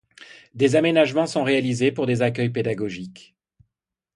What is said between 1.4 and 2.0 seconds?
réalisées